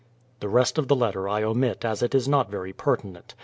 The 0.39 0.49
rest 0.49 0.79
of 0.79 0.87
the 0.87 0.95
letter 0.95 1.29
I 1.29 1.43
omit 1.43 1.85
as 1.85 2.01
it 2.01 2.15
is 2.15 2.27
not 2.27 2.49
very 2.49 2.73
pertinent. 2.73 3.35